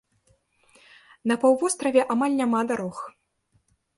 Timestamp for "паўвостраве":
1.43-2.01